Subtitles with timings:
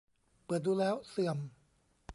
[0.45, 1.37] เปิดดูแล้วเสื่อม